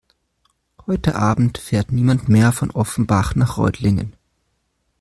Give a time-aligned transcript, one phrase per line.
[0.87, 4.15] Heute Abend fährt niemand mehr von Offenbach nach Reutlingen